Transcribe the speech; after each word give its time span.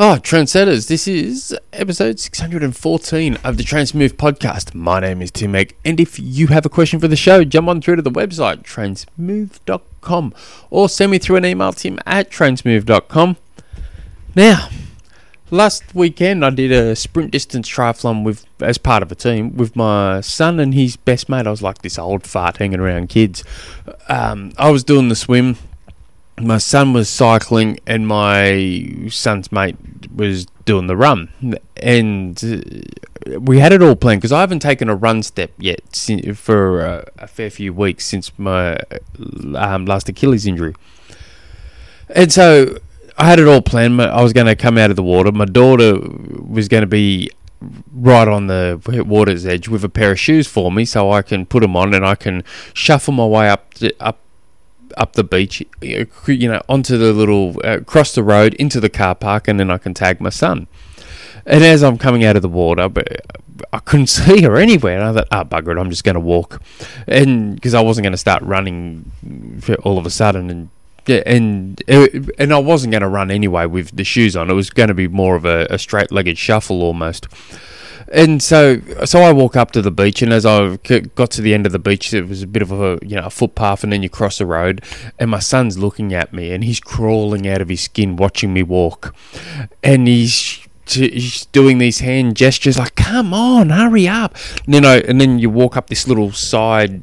Oh, 0.00 0.16
Trendsetters, 0.22 0.86
this 0.86 1.08
is 1.08 1.58
episode 1.72 2.20
614 2.20 3.34
of 3.42 3.56
the 3.56 3.64
Trainsmooth 3.64 4.12
podcast. 4.12 4.72
My 4.72 5.00
name 5.00 5.20
is 5.20 5.32
Tim 5.32 5.54
Egge, 5.54 5.72
and 5.84 5.98
if 5.98 6.20
you 6.20 6.46
have 6.46 6.64
a 6.64 6.68
question 6.68 7.00
for 7.00 7.08
the 7.08 7.16
show, 7.16 7.42
jump 7.42 7.66
on 7.66 7.82
through 7.82 7.96
to 7.96 8.02
the 8.02 8.10
website, 8.12 8.62
trainsmooth.com, 8.62 10.34
or 10.70 10.88
send 10.88 11.10
me 11.10 11.18
through 11.18 11.34
an 11.34 11.44
email, 11.44 11.72
tim 11.72 11.98
at 12.06 12.30
trainsmooth.com. 12.30 13.38
Now, 14.36 14.68
last 15.50 15.92
weekend 15.96 16.44
I 16.44 16.50
did 16.50 16.70
a 16.70 16.94
sprint 16.94 17.32
distance 17.32 17.68
triathlon 17.68 18.22
with 18.22 18.46
as 18.60 18.78
part 18.78 19.02
of 19.02 19.10
a 19.10 19.16
team 19.16 19.56
with 19.56 19.74
my 19.74 20.20
son 20.20 20.60
and 20.60 20.74
his 20.74 20.96
best 20.96 21.28
mate. 21.28 21.48
I 21.48 21.50
was 21.50 21.60
like 21.60 21.78
this 21.78 21.98
old 21.98 22.24
fart 22.24 22.58
hanging 22.58 22.78
around 22.78 23.08
kids. 23.08 23.42
Um, 24.08 24.52
I 24.58 24.70
was 24.70 24.84
doing 24.84 25.08
the 25.08 25.16
swim 25.16 25.56
my 26.40 26.58
son 26.58 26.92
was 26.92 27.08
cycling 27.08 27.78
and 27.86 28.06
my 28.06 29.08
son's 29.08 29.50
mate 29.52 29.76
was 30.14 30.46
doing 30.64 30.86
the 30.86 30.96
run. 30.96 31.30
And 31.76 32.42
uh, 32.44 33.40
we 33.40 33.58
had 33.58 33.72
it 33.72 33.82
all 33.82 33.96
planned 33.96 34.20
because 34.20 34.32
I 34.32 34.40
haven't 34.40 34.60
taken 34.60 34.88
a 34.88 34.94
run 34.94 35.22
step 35.22 35.50
yet 35.58 35.80
for 36.34 37.04
a, 37.18 37.26
fair 37.26 37.50
few 37.50 37.72
weeks 37.72 38.04
since 38.04 38.36
my 38.38 38.78
um, 39.54 39.86
last 39.86 40.08
Achilles 40.08 40.46
injury. 40.46 40.74
And 42.08 42.32
so 42.32 42.78
I 43.16 43.26
had 43.26 43.38
it 43.38 43.48
all 43.48 43.62
planned. 43.62 44.00
I 44.00 44.22
was 44.22 44.32
going 44.32 44.46
to 44.46 44.56
come 44.56 44.78
out 44.78 44.90
of 44.90 44.96
the 44.96 45.02
water. 45.02 45.32
My 45.32 45.44
daughter 45.44 45.98
was 45.98 46.68
going 46.68 46.82
to 46.82 46.86
be 46.86 47.30
right 47.92 48.28
on 48.28 48.46
the 48.46 48.80
water's 49.06 49.44
edge 49.44 49.68
with 49.68 49.84
a 49.84 49.88
pair 49.88 50.12
of 50.12 50.20
shoes 50.20 50.46
for 50.46 50.70
me 50.70 50.84
so 50.84 51.10
I 51.10 51.22
can 51.22 51.44
put 51.44 51.60
them 51.60 51.76
on 51.76 51.92
and 51.92 52.06
I 52.06 52.14
can 52.14 52.44
shuffle 52.72 53.12
my 53.12 53.26
way 53.26 53.48
up 53.48 53.74
to, 53.74 53.92
up 54.00 54.20
up 54.98 55.14
the 55.14 55.24
beach, 55.24 55.64
you 55.80 56.48
know, 56.48 56.60
onto 56.68 56.98
the 56.98 57.12
little, 57.12 57.56
uh, 57.64 57.78
across 57.78 58.14
the 58.14 58.22
road 58.22 58.54
into 58.54 58.80
the 58.80 58.88
car 58.88 59.14
park, 59.14 59.48
and 59.48 59.58
then 59.58 59.70
I 59.70 59.78
can 59.78 59.94
tag 59.94 60.20
my 60.20 60.30
son. 60.30 60.66
And 61.46 61.64
as 61.64 61.82
I'm 61.82 61.96
coming 61.96 62.24
out 62.24 62.36
of 62.36 62.42
the 62.42 62.48
water, 62.48 62.88
but 62.88 63.08
I 63.72 63.78
couldn't 63.78 64.06
see 64.18 64.42
her 64.42 64.56
anywhere. 64.56 64.98
And 65.00 65.04
I 65.04 65.12
thought, 65.12 65.28
ah, 65.32 65.40
oh, 65.40 65.44
bugger 65.44 65.76
it, 65.76 65.80
I'm 65.80 65.90
just 65.90 66.04
going 66.04 66.14
to 66.14 66.20
walk. 66.20 66.60
And 67.06 67.54
because 67.54 67.74
I 67.74 67.80
wasn't 67.80 68.04
going 68.04 68.12
to 68.12 68.18
start 68.18 68.42
running 68.42 69.10
all 69.82 69.98
of 69.98 70.06
a 70.06 70.10
sudden. 70.10 70.50
And 70.50 70.68
yeah, 71.06 71.22
and 71.24 71.82
and 72.38 72.52
I 72.52 72.58
wasn't 72.58 72.90
going 72.90 73.02
to 73.02 73.08
run 73.08 73.30
anyway 73.30 73.66
with 73.66 73.96
the 73.96 74.04
shoes 74.04 74.36
on. 74.36 74.50
It 74.50 74.54
was 74.54 74.70
going 74.70 74.88
to 74.88 74.94
be 74.94 75.08
more 75.08 75.36
of 75.36 75.44
a, 75.44 75.66
a 75.70 75.78
straight 75.78 76.12
legged 76.12 76.36
shuffle 76.36 76.82
almost. 76.82 77.28
And 78.12 78.42
so, 78.42 78.80
so 79.04 79.20
I 79.20 79.32
walk 79.32 79.56
up 79.56 79.70
to 79.72 79.82
the 79.82 79.90
beach, 79.90 80.22
and 80.22 80.32
as 80.32 80.46
I 80.46 80.76
got 81.14 81.30
to 81.32 81.42
the 81.42 81.52
end 81.52 81.66
of 81.66 81.72
the 81.72 81.78
beach, 81.78 82.14
it 82.14 82.26
was 82.28 82.42
a 82.42 82.46
bit 82.46 82.62
of 82.62 82.72
a 82.72 82.98
you 83.02 83.16
know 83.16 83.26
a 83.26 83.30
footpath, 83.30 83.84
and 83.84 83.92
then 83.92 84.02
you 84.02 84.08
cross 84.08 84.38
the 84.38 84.46
road, 84.46 84.82
and 85.18 85.30
my 85.30 85.40
son's 85.40 85.78
looking 85.78 86.14
at 86.14 86.32
me, 86.32 86.52
and 86.52 86.64
he's 86.64 86.80
crawling 86.80 87.46
out 87.46 87.60
of 87.60 87.68
his 87.68 87.82
skin, 87.82 88.16
watching 88.16 88.54
me 88.54 88.62
walk, 88.62 89.14
and 89.82 90.08
he's 90.08 90.67
he's 90.92 91.46
doing 91.46 91.78
these 91.78 92.00
hand 92.00 92.36
gestures 92.36 92.78
like 92.78 92.94
come 92.94 93.34
on 93.34 93.70
hurry 93.70 94.08
up 94.08 94.36
you 94.66 94.80
know 94.80 95.00
and 95.06 95.20
then 95.20 95.38
you 95.38 95.50
walk 95.50 95.76
up 95.76 95.88
this 95.88 96.06
little 96.06 96.32
side 96.32 97.02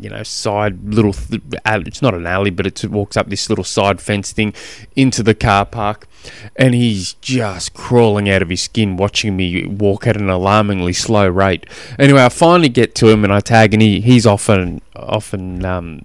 you 0.00 0.10
know 0.10 0.22
side 0.22 0.92
little 0.94 1.12
th- 1.12 1.42
it's 1.64 2.02
not 2.02 2.14
an 2.14 2.26
alley 2.26 2.50
but 2.50 2.66
it 2.66 2.84
walks 2.86 3.16
up 3.16 3.28
this 3.28 3.48
little 3.48 3.64
side 3.64 4.00
fence 4.00 4.32
thing 4.32 4.52
into 4.96 5.22
the 5.22 5.34
car 5.34 5.64
park 5.64 6.08
and 6.56 6.74
he's 6.74 7.14
just 7.14 7.74
crawling 7.74 8.28
out 8.28 8.42
of 8.42 8.48
his 8.48 8.62
skin 8.62 8.96
watching 8.96 9.36
me 9.36 9.64
walk 9.66 10.06
at 10.06 10.16
an 10.16 10.28
alarmingly 10.28 10.92
slow 10.92 11.28
rate. 11.28 11.66
Anyway, 11.98 12.22
I 12.22 12.28
finally 12.28 12.68
get 12.68 12.94
to 12.96 13.08
him 13.08 13.24
and 13.24 13.32
I 13.32 13.40
tag, 13.40 13.72
and 13.72 13.82
he, 13.82 14.00
he's 14.00 14.26
often 14.26 14.80
often 14.96 15.64
um, 15.64 16.04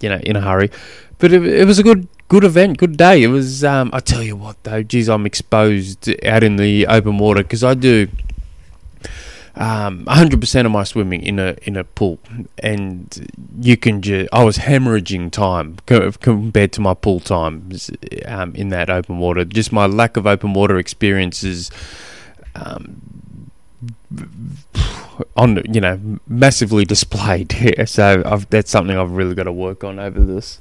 you 0.00 0.08
know 0.08 0.18
in 0.18 0.36
a 0.36 0.40
hurry, 0.40 0.70
but 1.18 1.32
it, 1.32 1.44
it 1.44 1.66
was 1.66 1.78
a 1.78 1.82
good 1.82 2.08
good 2.30 2.44
event, 2.44 2.78
good 2.78 2.96
day. 2.96 3.24
It 3.24 3.26
was. 3.26 3.62
Um, 3.64 3.90
I 3.92 3.98
tell 3.98 4.22
you 4.22 4.36
what 4.36 4.62
though, 4.62 4.82
geez, 4.82 5.08
I'm 5.08 5.26
exposed 5.26 6.08
out 6.24 6.42
in 6.42 6.56
the 6.56 6.86
open 6.86 7.18
water 7.18 7.42
because 7.42 7.64
I 7.64 7.74
do 7.74 8.08
um, 9.56 10.04
100% 10.04 10.64
of 10.64 10.70
my 10.70 10.84
swimming 10.84 11.22
in 11.22 11.40
a 11.40 11.56
in 11.62 11.76
a 11.76 11.82
pool, 11.82 12.20
and 12.58 13.28
you 13.60 13.76
can 13.76 14.00
just 14.00 14.28
I 14.32 14.44
was 14.44 14.58
hemorrhaging 14.58 15.32
time 15.32 15.78
compared 15.86 16.72
to 16.72 16.80
my 16.80 16.94
pool 16.94 17.18
times 17.18 17.90
um, 18.26 18.54
in 18.54 18.68
that 18.68 18.88
open 18.88 19.18
water. 19.18 19.44
Just 19.44 19.72
my 19.72 19.86
lack 19.86 20.16
of 20.16 20.26
open 20.26 20.54
water 20.54 20.78
experiences. 20.78 21.70
Um, 22.54 23.50
on 25.36 25.62
you 25.72 25.80
know 25.80 26.20
massively 26.28 26.84
displayed 26.84 27.50
here, 27.50 27.86
so 27.86 28.22
I've, 28.24 28.48
that's 28.50 28.70
something 28.70 28.96
I've 28.96 29.10
really 29.10 29.34
got 29.34 29.44
to 29.44 29.52
work 29.52 29.82
on 29.82 29.98
over 29.98 30.20
this 30.20 30.60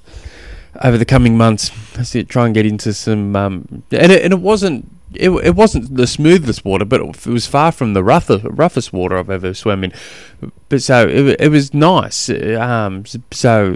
over 0.83 0.97
the 0.97 1.05
coming 1.05 1.37
months. 1.37 1.71
That's 1.93 2.15
it. 2.15 2.29
Try 2.29 2.45
and 2.45 2.53
get 2.53 2.65
into 2.65 2.93
some 2.93 3.35
um, 3.35 3.83
and 3.91 4.11
it, 4.11 4.23
and 4.23 4.33
it 4.33 4.39
wasn't 4.39 4.89
it, 5.13 5.29
it 5.29 5.55
wasn't 5.55 5.95
the 5.95 6.07
smoothest 6.07 6.63
water, 6.63 6.85
but 6.85 7.01
it 7.01 7.25
was 7.27 7.47
far 7.47 7.71
from 7.71 7.93
the 7.93 8.03
roughest, 8.03 8.45
roughest 8.45 8.93
water 8.93 9.17
I've 9.17 9.29
ever 9.29 9.53
swum 9.53 9.83
in. 9.83 9.93
But 10.69 10.81
so 10.81 11.07
it, 11.07 11.41
it 11.41 11.49
was 11.49 11.73
nice. 11.73 12.29
Um, 12.29 13.05
so, 13.31 13.75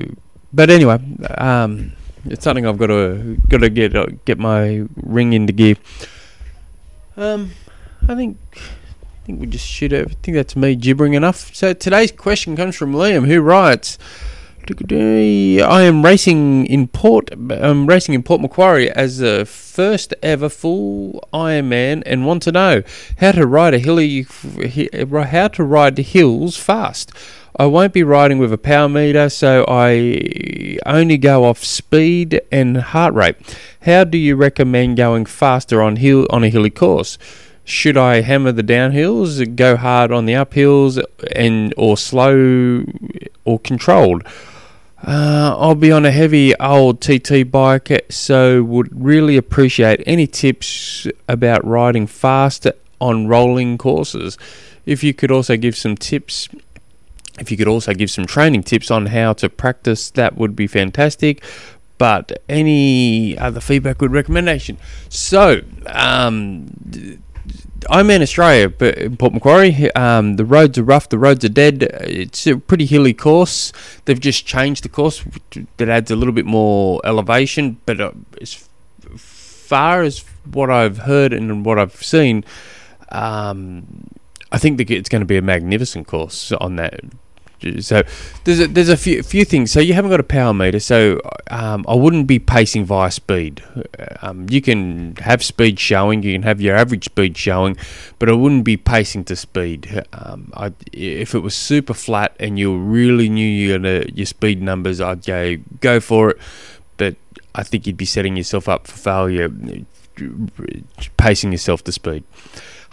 but 0.52 0.70
anyway, 0.70 1.00
um, 1.38 1.94
it's 2.26 2.44
something 2.44 2.66
I've 2.66 2.78
got 2.78 2.88
to 2.88 3.38
got 3.50 3.62
to 3.62 3.70
get 3.70 3.96
uh, 3.96 4.08
get 4.26 4.38
my 4.38 4.86
ring 4.96 5.34
into 5.34 5.53
gear. 5.53 5.76
Um, 7.18 7.52
I 8.08 8.16
think 8.16 8.38
I 8.56 9.26
think 9.26 9.42
we 9.42 9.48
just 9.48 9.68
shoot. 9.68 9.92
it. 9.92 10.08
I 10.08 10.14
think 10.22 10.36
that's 10.36 10.56
me 10.56 10.76
gibbering 10.76 11.14
enough. 11.14 11.53
So 11.56 11.74
today's 11.74 12.12
question 12.12 12.56
comes 12.56 12.76
from 12.76 12.94
Liam, 12.94 13.28
who 13.28 13.42
writes. 13.42 13.98
I 15.62 15.81
am 15.81 16.06
racing 16.06 16.66
in 16.68 16.88
Port. 16.88 17.29
I'm 17.34 17.85
racing 17.85 18.16
in 18.16 18.24
Port 18.24 18.41
Macquarie 18.41 18.90
as 18.91 19.18
the 19.18 19.46
first 19.46 20.13
ever 20.24 20.50
full 20.50 21.28
Ironman, 21.34 22.03
and 22.06 22.25
want 22.25 22.44
to 22.44 22.51
know 22.51 22.84
how 23.18 23.34
to 23.34 23.46
ride 23.46 23.73
a 23.73 23.79
hilly, 23.79 24.22
how 24.23 25.47
to 25.50 25.63
ride 25.63 25.97
hills 25.97 26.57
fast. 26.57 27.12
I 27.56 27.66
won't 27.66 27.94
be 27.94 28.03
riding 28.03 28.40
with 28.40 28.52
a 28.52 28.57
power 28.57 28.90
meter, 28.90 29.29
so 29.29 29.66
I 29.68 30.79
only 30.85 31.18
go 31.18 31.44
off 31.44 31.63
speed 31.63 32.41
and 32.52 32.78
heart 32.78 33.13
rate. 33.13 33.35
How 33.81 34.06
do 34.06 34.18
you 34.18 34.35
recommend 34.35 34.97
going 34.97 35.25
faster 35.25 35.81
on 35.81 35.97
hill 35.97 36.25
on 36.29 36.44
a 36.44 36.50
hilly 36.50 36.72
course? 36.72 37.18
Should 37.66 37.96
I 37.96 38.22
hammer 38.22 38.52
the 38.52 38.63
downhills, 38.63 39.56
go 39.56 39.78
hard 39.78 40.12
on 40.12 40.25
the 40.25 40.34
uphills, 40.34 41.03
and 41.35 41.73
or 41.78 41.96
slow 41.96 42.85
or 43.46 43.59
controlled? 43.59 44.23
Uh, 45.06 45.53
I'll 45.59 45.75
be 45.75 45.91
on 45.91 46.06
a 46.06 46.12
heavy 46.12 46.56
old 46.56 47.02
TT 47.02 47.50
bike, 47.52 48.06
so 48.09 48.64
would 48.64 48.90
really 49.03 49.36
appreciate 49.36 50.02
any 50.06 50.28
tips 50.28 51.08
about 51.28 51.66
riding 51.66 52.08
fast 52.08 52.68
on 53.02 53.28
rolling 53.28 53.78
courses. 53.78 54.38
If 54.86 55.03
you 55.03 55.14
could 55.14 55.30
also 55.30 55.58
give 55.58 55.75
some 55.75 55.97
tips, 55.97 56.47
if 57.38 57.52
you 57.52 57.58
could 57.58 57.68
also 57.68 57.94
give 57.94 58.12
some 58.12 58.25
training 58.25 58.64
tips 58.64 58.90
on 58.90 59.08
how 59.08 59.34
to 59.34 59.50
practice, 59.50 60.09
that 60.12 60.38
would 60.38 60.56
be 60.56 60.68
fantastic. 60.68 61.44
But 61.97 62.41
any 62.47 63.38
other 63.38 63.59
feedback, 63.59 63.97
good 63.97 64.12
recommendation. 64.12 64.78
So, 65.09 65.62
um, 65.88 66.72
I'm 67.90 68.09
in 68.09 68.22
Australia, 68.22 68.70
but 68.70 69.18
Port 69.18 69.34
Macquarie, 69.34 69.92
um, 69.96 70.38
the 70.38 70.46
roads 70.46 70.78
are 70.78 70.84
rough, 70.84 71.09
the 71.09 71.18
roads 71.18 71.44
are 71.44 71.50
dead. 71.50 71.84
It's 72.02 72.48
a 72.48 72.58
pretty 72.58 72.86
hilly 72.86 73.14
course. 73.14 73.74
They've 74.06 74.20
just 74.20 74.46
changed 74.46 74.84
the 74.84 74.90
course 74.90 75.24
that 75.78 75.90
adds 75.90 76.09
a 76.09 76.16
little 76.16 76.34
bit 76.34 76.46
more 76.46 77.02
elevation, 77.03 77.82
but 77.86 78.00
uh, 78.00 78.12
as 78.42 78.68
far 79.18 80.02
as 80.02 80.24
what 80.52 80.70
I've 80.70 81.00
heard 81.00 81.34
and 81.34 81.66
what 81.66 81.78
I've 81.78 82.02
seen, 82.03 82.46
um, 83.09 84.08
I 84.52 84.58
think 84.58 84.78
that 84.78 84.90
it's 84.90 85.09
going 85.09 85.22
to 85.22 85.26
be 85.26 85.38
a 85.38 85.42
magnificent 85.42 86.08
course 86.08 86.52
on 86.53 86.78
that 86.78 87.02
so 87.81 88.03
there's 88.44 88.59
a, 88.59 88.68
there's 88.68 88.90
a 88.90 88.97
few 88.97 89.24
few 89.24 89.46
things. 89.46 89.72
So 89.72 89.79
you 89.79 89.94
haven't 89.94 90.12
got 90.12 90.19
a 90.19 90.24
power 90.24 90.53
meter, 90.53 90.79
so 90.79 91.19
um, 91.50 91.85
I 91.88 91.96
wouldn't 91.96 92.28
be 92.28 92.40
pacing 92.40 92.85
via 92.85 93.12
speed. 93.12 93.63
Um, 94.22 94.47
you 94.50 94.62
can 94.62 95.16
have 95.18 95.44
speed 95.44 95.79
showing, 95.79 96.23
you 96.23 96.34
can 96.34 96.44
have 96.44 96.61
your 96.61 96.76
average 96.76 97.05
speed 97.05 97.38
showing, 97.38 97.78
but 98.20 98.29
I 98.29 98.34
wouldn't 98.34 98.66
be 98.66 98.78
pacing 98.78 99.23
to 99.26 99.35
speed. 99.35 100.03
Um, 100.14 100.52
I, 100.55 100.73
if 100.91 101.34
it 101.34 101.40
was 101.40 101.55
super 101.55 101.93
flat 101.93 102.35
and 102.40 102.59
you 102.59 102.78
really 102.78 103.29
knew 103.29 103.47
you 103.47 103.73
gonna, 103.73 104.05
your 104.14 104.26
speed 104.26 104.61
numbers, 104.61 104.99
I'd 105.02 105.26
go 105.26 105.58
go 105.79 105.99
for 105.99 106.32
it. 106.32 106.38
But 106.97 107.16
I 107.55 107.64
think 107.64 107.88
you'd 107.88 107.97
be 107.97 108.05
setting 108.05 108.35
yourself 108.38 108.67
up 108.70 108.88
for 108.88 108.97
failure, 108.97 109.52
pacing 111.17 111.52
yourself 111.52 111.84
to 111.85 111.91
speed. 111.91 112.23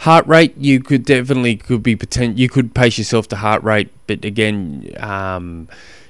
Heart 0.01 0.25
rate, 0.25 0.57
you 0.57 0.79
could 0.79 1.05
definitely 1.05 1.55
could 1.57 1.83
be 1.83 1.95
potent. 1.95 2.39
You 2.39 2.49
could 2.49 2.73
pace 2.73 2.97
yourself 2.97 3.27
to 3.27 3.35
heart 3.35 3.61
rate, 3.61 3.89
but 4.07 4.25
again, 4.25 4.89
um, 4.97 5.67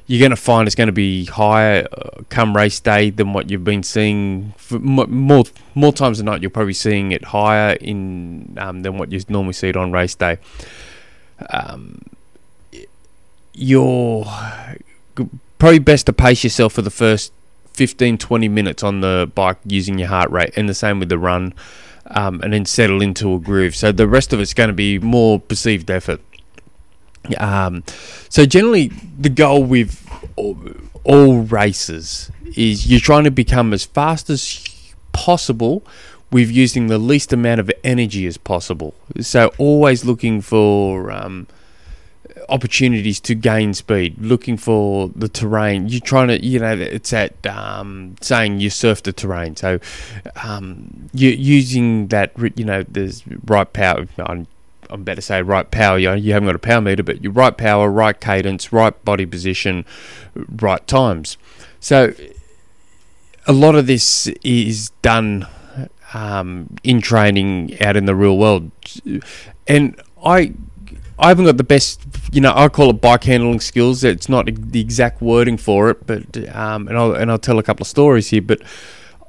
you're 0.08 0.22
going 0.22 0.30
to 0.32 0.38
find 0.38 0.66
it's 0.66 0.76
going 0.76 0.88
to 0.88 0.94
be 0.94 1.26
higher 1.26 1.86
uh, 1.92 2.22
come 2.30 2.56
race 2.56 2.80
day 2.80 3.10
than 3.10 3.34
what 3.34 3.50
you've 3.50 3.66
been 3.66 3.84
seeing 3.84 4.54
more 4.70 5.44
more 5.76 5.92
times 5.92 6.20
than 6.20 6.26
not. 6.26 6.42
You're 6.42 6.52
probably 6.52 6.72
seeing 6.72 7.12
it 7.12 7.26
higher 7.26 7.74
in 7.82 8.58
um, 8.58 8.82
than 8.82 8.98
what 8.98 9.12
you 9.12 9.20
normally 9.28 9.52
see 9.52 9.68
it 9.68 9.76
on 9.76 9.92
race 9.92 10.16
day. 10.16 10.38
Um, 11.50 12.02
you're 13.54 14.26
probably 15.60 15.80
best 15.80 16.06
to 16.06 16.14
pace 16.14 16.46
yourself 16.46 16.72
for 16.72 16.82
the 16.82 16.92
first 16.92 17.34
15 17.74 18.18
20 18.18 18.48
minutes 18.48 18.84
on 18.84 19.02
the 19.02 19.30
bike 19.36 19.58
using 19.66 20.00
your 20.00 20.08
heart 20.08 20.30
rate 20.32 20.54
and 20.56 20.70
the 20.70 20.74
same 20.74 21.00
with 21.00 21.10
the 21.10 21.18
run 21.18 21.54
um, 22.08 22.42
and 22.42 22.54
then 22.54 22.66
settle 22.66 23.02
into 23.02 23.34
a 23.34 23.40
groove. 23.40 23.76
So 23.76 23.92
the 23.92 24.08
rest 24.08 24.34
of 24.34 24.40
it's 24.40 24.54
going 24.54 24.70
to 24.70 24.74
be 24.74 25.00
more 25.00 25.40
perceived 25.40 25.90
effort. 25.90 26.22
Um, 27.38 27.84
so 28.30 28.46
generally, 28.46 28.92
the 29.20 29.30
goal 29.30 29.64
with 29.64 30.08
all, 30.36 30.58
all 31.04 31.42
races 31.44 32.32
is 32.56 32.88
you're 32.88 33.00
trying 33.00 33.24
to 33.26 33.32
become 33.32 33.74
as 33.74 33.86
fast 33.86 34.30
as 34.30 34.94
possible 35.14 35.84
with 36.32 36.50
using 36.50 36.88
the 36.88 36.98
least 36.98 37.34
amount 37.34 37.60
of 37.60 37.70
energy 37.84 38.26
as 38.26 38.38
possible. 38.38 38.96
So 39.20 39.52
always 39.58 40.06
looking 40.06 40.42
for 40.42 41.12
um, 41.12 41.48
opportunities 42.52 43.20
to 43.22 43.34
gain 43.34 43.74
speed, 43.74 44.16
looking 44.20 44.58
for 44.58 45.10
the 45.16 45.30
terrain. 45.30 45.88
You're 45.88 46.02
trying 46.02 46.28
to, 46.28 46.46
you 46.46 46.60
know, 46.60 46.74
it's 46.74 47.14
at 47.14 47.48
um, 47.48 48.16
saying 48.22 48.60
you 48.60 48.70
surf 48.70 49.02
the 49.02 49.14
terrain. 49.14 49.56
So 49.56 49.80
um, 50.44 51.10
you're 51.14 51.34
using 51.34 52.08
that, 52.08 52.34
you 52.56 52.66
know, 52.66 52.84
there's 52.84 53.24
right 53.46 53.72
power. 53.72 54.06
I'm, 54.20 54.48
I'm 54.90 55.04
better 55.04 55.22
say 55.22 55.42
right 55.42 55.72
power. 55.72 55.98
You, 55.98 56.14
you 56.14 56.34
haven't 56.34 56.48
got 56.48 56.56
a 56.56 56.60
power 56.60 56.82
meter, 56.82 57.04
but 57.04 57.24
your 57.24 57.32
right 57.32 57.58
power, 57.58 57.90
right 57.90 58.20
cadence, 58.20 58.74
right 58.74 59.04
body 59.06 59.26
position, 59.26 59.86
right 60.36 60.86
times. 60.86 61.38
So 61.80 62.14
a 63.48 63.54
lot 63.54 63.76
of 63.76 63.88
this 63.88 64.28
is 64.44 64.90
done 65.02 65.48
um, 66.14 66.76
in 66.84 67.02
training 67.02 67.82
out 67.82 67.96
in 67.96 68.06
the 68.06 68.16
real 68.16 68.38
world, 68.38 68.72
and 69.68 70.00
I 70.24 70.54
I 71.22 71.28
haven't 71.28 71.46
got 71.46 71.58
the 71.58 71.64
best, 71.64 72.02
you 72.32 72.42
know, 72.42 72.52
I 72.56 72.68
call 72.68 72.90
it 72.90 73.00
bike 73.00 73.24
handling 73.26 73.60
skills. 73.60 74.04
It's 74.04 74.28
not 74.28 74.48
the 74.48 74.82
exact 74.82 75.22
wording 75.22 75.56
for 75.56 75.92
it, 75.92 76.08
but 76.08 76.36
um, 76.56 76.88
and 76.88 76.98
I'll 76.98 77.14
and 77.14 77.30
I'll 77.30 77.38
tell 77.38 77.60
a 77.60 77.64
couple 77.64 77.84
of 77.84 77.88
stories 77.88 78.30
here. 78.30 78.42
But 78.42 78.64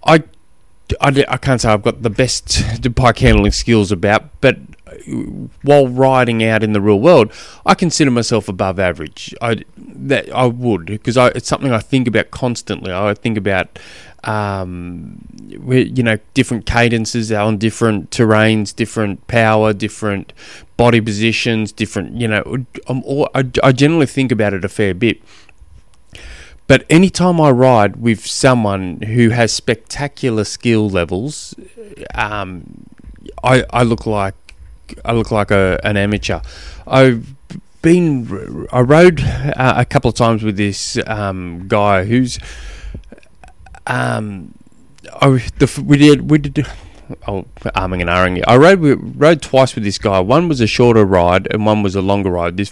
I, 0.04 0.24
I, 1.00 1.24
I 1.28 1.36
can't 1.36 1.60
say 1.60 1.68
I've 1.68 1.82
got 1.82 2.02
the 2.02 2.10
best 2.10 2.62
bike 2.94 3.18
handling 3.18 3.52
skills 3.52 3.92
about, 3.92 4.40
but 4.40 4.58
while 5.62 5.88
riding 5.88 6.44
out 6.44 6.62
in 6.62 6.72
the 6.72 6.80
real 6.80 7.00
world, 7.00 7.32
I 7.64 7.74
consider 7.74 8.10
myself 8.10 8.48
above 8.48 8.78
average. 8.78 9.34
I 9.40 9.64
that 9.76 10.32
I 10.32 10.46
would 10.46 10.86
because 10.86 11.16
it's 11.16 11.48
something 11.48 11.72
I 11.72 11.78
think 11.78 12.08
about 12.08 12.30
constantly. 12.30 12.92
I 12.92 13.14
think 13.14 13.38
about 13.38 13.78
um, 14.24 15.20
you 15.48 16.02
know 16.02 16.18
different 16.34 16.66
cadences 16.66 17.32
on 17.32 17.58
different 17.58 18.10
terrains, 18.10 18.74
different 18.74 19.26
power, 19.26 19.72
different 19.72 20.32
body 20.76 21.00
positions, 21.00 21.72
different. 21.72 22.14
You 22.14 22.28
know, 22.28 22.66
all, 22.86 23.28
I, 23.34 23.44
I 23.62 23.72
generally 23.72 24.06
think 24.06 24.32
about 24.32 24.54
it 24.54 24.64
a 24.64 24.68
fair 24.68 24.94
bit. 24.94 25.20
But 26.66 26.84
anytime 26.88 27.40
I 27.40 27.50
ride 27.50 27.96
with 27.96 28.26
someone 28.26 29.02
who 29.02 29.30
has 29.30 29.52
spectacular 29.52 30.44
skill 30.44 30.88
levels, 30.88 31.54
um, 32.14 32.86
I, 33.42 33.64
I 33.70 33.82
look 33.82 34.06
like 34.06 34.34
I 35.04 35.12
look 35.12 35.30
like 35.30 35.50
a, 35.50 35.80
an 35.84 35.96
amateur. 35.96 36.40
I've 36.86 37.34
been 37.82 38.68
I 38.72 38.80
rode 38.80 39.20
uh, 39.22 39.74
a 39.76 39.84
couple 39.84 40.08
of 40.08 40.14
times 40.14 40.42
with 40.42 40.56
this 40.56 40.98
um, 41.06 41.66
guy 41.68 42.04
who's 42.04 42.38
um, 43.86 44.54
I, 45.20 45.42
the, 45.58 45.84
we 45.84 45.98
did 45.98 46.30
we 46.30 46.38
did 46.38 46.66
oh 47.26 47.46
arming 47.74 48.00
and 48.00 48.10
ahhing. 48.10 48.42
I 48.46 48.56
rode 48.56 48.80
rode 49.20 49.42
twice 49.42 49.74
with 49.74 49.84
this 49.84 49.98
guy. 49.98 50.20
One 50.20 50.48
was 50.48 50.60
a 50.60 50.66
shorter 50.66 51.04
ride 51.04 51.48
and 51.50 51.66
one 51.66 51.82
was 51.82 51.96
a 51.96 52.02
longer 52.02 52.30
ride. 52.30 52.56
This 52.56 52.70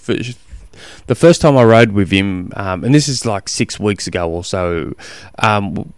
the 1.06 1.14
first 1.14 1.40
time 1.40 1.56
I 1.56 1.64
rode 1.64 1.92
with 1.92 2.10
him, 2.10 2.52
um, 2.56 2.84
and 2.84 2.94
this 2.94 3.08
is 3.08 3.26
like 3.26 3.48
six 3.48 3.78
weeks 3.80 4.06
ago 4.06 4.28
or 4.30 4.44
so. 4.44 4.94
Um, 5.38 5.92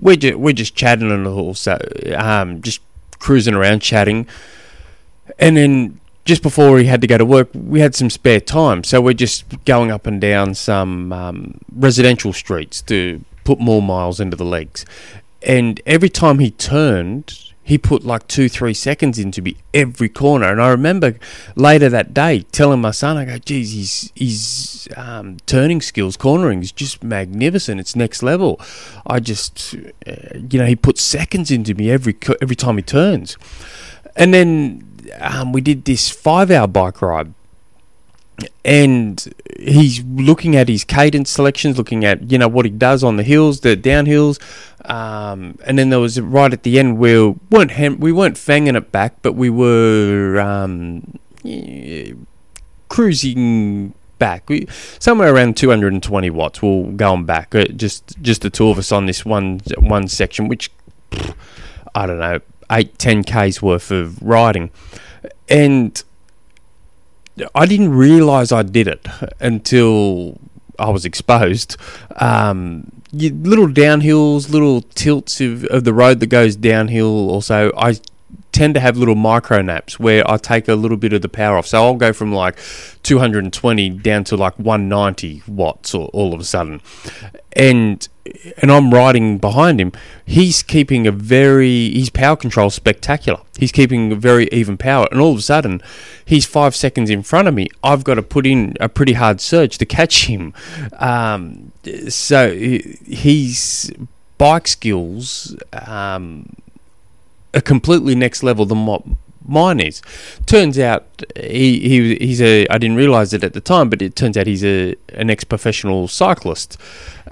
we're 0.00 0.16
just, 0.16 0.34
we're 0.36 0.52
just 0.52 0.74
chatting 0.74 1.10
and 1.10 1.26
also 1.26 1.78
um, 2.16 2.60
just 2.60 2.80
cruising 3.18 3.54
around 3.54 3.80
chatting 3.80 4.26
and 5.38 5.56
then 5.56 6.00
just 6.24 6.42
before 6.42 6.78
he 6.78 6.86
had 6.86 7.00
to 7.00 7.06
go 7.06 7.18
to 7.18 7.24
work, 7.24 7.48
we 7.54 7.80
had 7.80 7.94
some 7.94 8.10
spare 8.10 8.40
time, 8.40 8.82
so 8.82 9.00
we're 9.00 9.14
just 9.14 9.44
going 9.64 9.90
up 9.90 10.06
and 10.06 10.20
down 10.20 10.54
some 10.54 11.12
um, 11.12 11.58
residential 11.72 12.32
streets 12.32 12.82
to 12.82 13.24
put 13.44 13.60
more 13.60 13.80
miles 13.80 14.18
into 14.18 14.36
the 14.36 14.44
legs. 14.44 14.84
And 15.42 15.80
every 15.86 16.08
time 16.08 16.40
he 16.40 16.50
turned, 16.50 17.52
he 17.66 17.78
put 17.78 18.04
like 18.04 18.28
two, 18.28 18.48
three 18.48 18.74
seconds 18.74 19.18
into 19.18 19.42
me 19.42 19.56
every 19.74 20.08
corner. 20.08 20.52
And 20.52 20.62
I 20.62 20.68
remember 20.68 21.16
later 21.56 21.88
that 21.88 22.14
day 22.14 22.42
telling 22.52 22.80
my 22.80 22.92
son, 22.92 23.16
I 23.16 23.24
go, 23.24 23.38
geez, 23.38 23.72
his, 23.72 24.12
his 24.14 24.88
um, 24.96 25.38
turning 25.46 25.80
skills, 25.80 26.16
cornering 26.16 26.62
is 26.62 26.70
just 26.70 27.02
magnificent. 27.02 27.80
It's 27.80 27.96
next 27.96 28.22
level. 28.22 28.60
I 29.04 29.18
just, 29.18 29.74
uh, 30.06 30.38
you 30.48 30.60
know, 30.60 30.66
he 30.66 30.76
puts 30.76 31.02
seconds 31.02 31.50
into 31.50 31.74
me 31.74 31.90
every 31.90 32.16
every 32.40 32.54
time 32.54 32.76
he 32.76 32.82
turns. 32.82 33.36
And 34.14 34.32
then 34.32 34.88
um, 35.18 35.52
we 35.52 35.60
did 35.60 35.86
this 35.86 36.08
five 36.08 36.52
hour 36.52 36.68
bike 36.68 37.02
ride. 37.02 37.34
And 38.64 39.34
he's 39.58 40.04
looking 40.04 40.54
at 40.54 40.68
his 40.68 40.84
cadence 40.84 41.30
selections, 41.30 41.78
looking 41.78 42.04
at 42.04 42.30
you 42.30 42.38
know 42.38 42.48
what 42.48 42.64
he 42.64 42.70
does 42.70 43.02
on 43.02 43.16
the 43.16 43.22
hills, 43.24 43.60
the 43.60 43.76
downhills, 43.76 44.38
um, 44.86 45.58
and 45.64 45.78
then 45.78 45.90
there 45.90 46.00
was 46.00 46.20
right 46.20 46.52
at 46.52 46.62
the 46.62 46.78
end 46.78 46.98
we 46.98 47.28
weren't 47.50 47.72
hem- 47.72 48.00
we 48.00 48.12
weren't 48.12 48.36
fanging 48.36 48.76
it 48.76 48.92
back, 48.92 49.22
but 49.22 49.32
we 49.34 49.50
were 49.50 50.40
um, 50.40 51.18
yeah, 51.42 52.12
cruising 52.88 53.94
back, 54.18 54.48
we, 54.48 54.66
somewhere 54.98 55.34
around 55.34 55.56
220 55.56 56.30
watts. 56.30 56.62
We're 56.62 56.92
going 56.92 57.24
back, 57.24 57.54
uh, 57.54 57.64
just 57.66 58.20
just 58.22 58.42
the 58.42 58.50
two 58.50 58.68
of 58.68 58.78
us 58.78 58.92
on 58.92 59.06
this 59.06 59.24
one 59.24 59.60
one 59.78 60.08
section, 60.08 60.48
which 60.48 60.70
I 61.94 62.06
don't 62.06 62.18
know, 62.18 62.40
eight 62.70 62.98
ten 62.98 63.24
k's 63.24 63.60
worth 63.60 63.90
of 63.90 64.20
riding 64.22 64.70
and 65.48 66.02
I 67.54 67.66
didn't 67.66 67.90
realize 67.90 68.52
I 68.52 68.62
did 68.62 68.88
it 68.88 69.06
until 69.40 70.38
I 70.78 70.90
was 70.90 71.04
exposed. 71.04 71.76
Um, 72.16 72.95
little 73.12 73.68
downhills, 73.68 74.50
little 74.50 74.82
tilts 74.82 75.40
of, 75.40 75.64
of 75.64 75.84
the 75.84 75.92
road 75.94 76.20
that 76.20 76.26
goes 76.26 76.56
downhill. 76.56 77.30
Also, 77.30 77.72
I 77.76 77.96
tend 78.56 78.72
to 78.72 78.80
have 78.80 78.96
little 78.96 79.14
micro 79.14 79.60
naps 79.60 80.00
where 80.00 80.28
I 80.28 80.38
take 80.38 80.66
a 80.66 80.74
little 80.74 80.96
bit 80.96 81.12
of 81.12 81.20
the 81.20 81.28
power 81.28 81.58
off. 81.58 81.66
So 81.66 81.84
I'll 81.84 81.94
go 81.94 82.14
from 82.14 82.32
like 82.32 82.58
220 83.02 83.90
down 83.90 84.24
to 84.24 84.36
like 84.36 84.58
190 84.58 85.42
watts 85.46 85.94
all, 85.94 86.06
all 86.14 86.32
of 86.32 86.40
a 86.40 86.44
sudden. 86.44 86.80
And 87.52 88.08
and 88.56 88.72
I'm 88.72 88.92
riding 88.92 89.38
behind 89.38 89.80
him. 89.80 89.92
He's 90.24 90.62
keeping 90.62 91.06
a 91.06 91.12
very 91.12 91.90
his 91.90 92.08
power 92.08 92.34
control 92.34 92.70
spectacular. 92.70 93.40
He's 93.58 93.72
keeping 93.72 94.10
a 94.10 94.16
very 94.16 94.48
even 94.50 94.76
power, 94.76 95.06
and 95.12 95.20
all 95.20 95.32
of 95.32 95.38
a 95.38 95.42
sudden, 95.42 95.80
he's 96.24 96.44
five 96.44 96.74
seconds 96.74 97.08
in 97.08 97.22
front 97.22 97.48
of 97.48 97.54
me. 97.54 97.68
I've 97.84 98.04
got 98.04 98.14
to 98.14 98.22
put 98.22 98.46
in 98.46 98.74
a 98.80 98.88
pretty 98.88 99.12
hard 99.12 99.40
surge 99.40 99.78
to 99.78 99.86
catch 99.86 100.26
him. 100.26 100.54
Um, 100.98 101.72
so 102.08 102.52
his 102.52 103.92
bike 104.38 104.66
skills 104.66 105.56
um, 105.72 106.48
a 107.56 107.62
completely 107.62 108.14
next 108.14 108.42
level 108.42 108.66
than 108.66 108.86
what 108.86 109.02
mine 109.48 109.80
is. 109.80 110.02
Turns 110.44 110.78
out 110.78 111.06
he, 111.34 111.80
he 111.88 112.16
he's 112.16 112.40
a 112.40 112.66
I 112.68 112.78
didn't 112.78 112.96
realise 112.96 113.32
it 113.32 113.42
at 113.42 113.54
the 113.54 113.60
time, 113.60 113.88
but 113.88 114.02
it 114.02 114.14
turns 114.14 114.36
out 114.36 114.46
he's 114.46 114.64
a 114.64 114.94
an 115.08 115.30
ex 115.30 115.42
professional 115.42 116.06
cyclist 116.06 116.78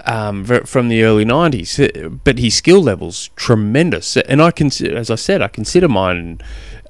um, 0.05 0.43
from 0.43 0.89
the 0.89 1.03
early 1.03 1.25
nineties. 1.25 1.79
But 2.23 2.39
his 2.39 2.55
skill 2.55 2.81
levels 2.81 3.29
tremendous, 3.35 4.17
and 4.17 4.41
I 4.41 4.51
can 4.51 4.67
as 4.83 5.09
I 5.09 5.15
said 5.15 5.41
I 5.41 5.47
consider 5.47 5.87
mine 5.87 6.41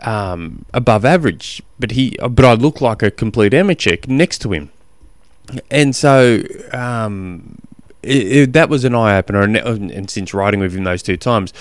um, 0.02 0.66
above 0.74 1.04
average. 1.06 1.62
But 1.78 1.92
he 1.92 2.18
but 2.30 2.46
I 2.46 2.54
look 2.54 2.80
like 2.80 3.04
a 3.04 3.12
complete 3.12 3.54
amateur 3.54 3.98
next 4.08 4.40
to 4.40 4.54
him, 4.54 4.72
and 5.70 5.96
so. 5.96 6.42
Um, 6.72 7.58
it, 8.06 8.32
it, 8.32 8.54
that 8.54 8.70
was 8.70 8.86
an 8.86 8.94
eye 8.94 9.18
opener, 9.18 9.42
and, 9.42 9.58
and 9.58 10.12
since 10.12 10.32
riding 10.32 10.60
with 10.60 10.76
him 10.76 10.84
those 10.84 11.02
two 11.02 11.18
times, 11.18 11.52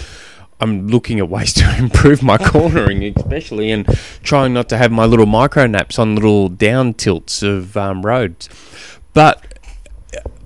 I'm 0.60 0.88
looking 0.88 1.18
at 1.18 1.28
ways 1.28 1.52
to 1.54 1.76
improve 1.78 2.22
my 2.22 2.38
cornering, 2.52 3.02
especially, 3.16 3.70
and 3.70 3.86
trying 4.22 4.54
not 4.54 4.68
to 4.70 4.76
have 4.76 4.92
my 4.92 5.04
little 5.04 5.26
micro 5.26 5.66
naps 5.66 5.98
on 5.98 6.14
little 6.14 6.48
down 6.48 6.94
tilts 6.94 7.42
of 7.42 7.76
um, 7.76 8.04
roads. 8.04 8.48
But 9.12 9.54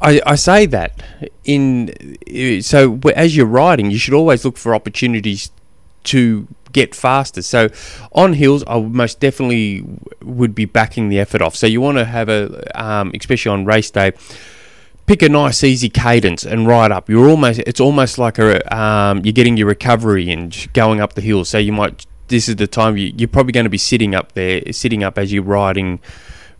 I, 0.00 0.20
I 0.24 0.34
say 0.36 0.66
that 0.66 1.02
in 1.44 2.18
so 2.62 3.00
as 3.14 3.36
you're 3.36 3.46
riding, 3.46 3.90
you 3.90 3.98
should 3.98 4.14
always 4.14 4.44
look 4.44 4.56
for 4.56 4.74
opportunities 4.74 5.50
to 6.04 6.46
get 6.72 6.94
faster. 6.94 7.42
So 7.42 7.68
on 8.12 8.34
hills, 8.34 8.62
I 8.66 8.80
most 8.80 9.20
definitely 9.20 9.84
would 10.22 10.54
be 10.54 10.64
backing 10.64 11.08
the 11.08 11.18
effort 11.18 11.42
off. 11.42 11.56
So 11.56 11.66
you 11.66 11.80
want 11.80 11.98
to 11.98 12.04
have 12.04 12.28
a, 12.28 12.80
um, 12.80 13.12
especially 13.14 13.50
on 13.50 13.64
race 13.64 13.90
day 13.90 14.12
pick 15.08 15.22
a 15.22 15.28
nice 15.28 15.64
easy 15.64 15.88
cadence 15.88 16.44
and 16.44 16.68
ride 16.68 16.92
up. 16.92 17.08
You're 17.08 17.28
almost 17.28 17.60
it's 17.60 17.80
almost 17.80 18.18
like 18.18 18.38
a 18.38 18.76
um, 18.76 19.24
you're 19.24 19.32
getting 19.32 19.56
your 19.56 19.66
recovery 19.66 20.30
and 20.30 20.54
going 20.74 21.00
up 21.00 21.14
the 21.14 21.22
hill. 21.22 21.44
So 21.44 21.58
you 21.58 21.72
might 21.72 22.06
this 22.28 22.46
is 22.46 22.56
the 22.56 22.66
time 22.66 22.98
you, 22.98 23.12
you're 23.16 23.28
probably 23.28 23.52
going 23.52 23.64
to 23.64 23.70
be 23.70 23.78
sitting 23.78 24.14
up 24.14 24.32
there, 24.32 24.60
sitting 24.70 25.02
up 25.02 25.18
as 25.18 25.32
you're 25.32 25.42
riding 25.42 25.98